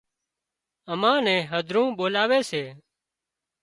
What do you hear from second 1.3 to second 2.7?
هڌرون ٻولاوي سي